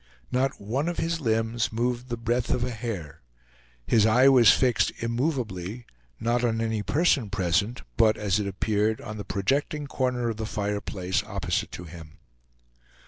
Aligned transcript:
Not 0.31 0.59
one 0.59 0.89
of 0.89 0.97
his 0.97 1.21
limbs 1.21 1.71
moved 1.71 2.09
the 2.09 2.17
breadth 2.17 2.49
of 2.49 2.63
a 2.63 2.71
hair; 2.71 3.21
his 3.85 4.03
eye 4.03 4.29
was 4.29 4.49
fixed 4.51 4.91
immovably, 4.97 5.85
not 6.19 6.43
on 6.43 6.59
any 6.59 6.81
person 6.81 7.29
present, 7.29 7.83
but, 7.97 8.17
as 8.17 8.39
it 8.39 8.47
appeared, 8.47 8.99
on 8.99 9.17
the 9.17 9.23
projecting 9.23 9.85
corner 9.85 10.27
of 10.29 10.37
the 10.37 10.47
fireplace 10.47 11.23
opposite 11.23 11.71
to 11.73 11.83
him. 11.83 12.17